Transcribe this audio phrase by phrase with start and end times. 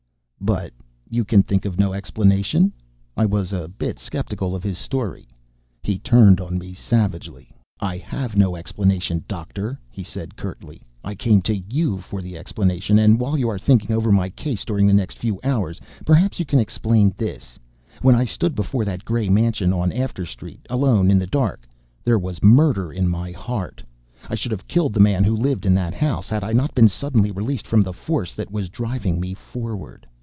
[0.43, 0.73] "But....
[1.11, 2.73] You can think of no explanation?"
[3.15, 5.27] I was a bit skeptical of his story.
[5.83, 7.51] He turned on me savagely.
[7.79, 9.23] "I have no explanation.
[9.27, 10.81] Doctor," he said curtly.
[11.03, 12.97] "I came to you for the explanation.
[12.97, 16.45] And while you are thinking over my case during the next few hours, perhaps you
[16.45, 17.59] can explain this:
[18.01, 21.67] when I stood before that gray mansion on After Street, alone in the dark,
[22.03, 23.83] there was murder in my heart.
[24.27, 26.87] I should have killed the man who lived in that house, had I not been
[26.87, 30.07] suddenly released from the force that was driving me forward!"